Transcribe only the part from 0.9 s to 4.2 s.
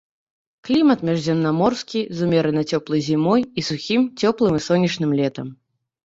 міжземнаморскі з умерана цёплай зімой і сухім,